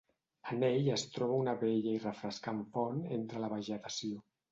[0.53, 4.19] En ell es troba una bella i refrescant font entre la vegetació.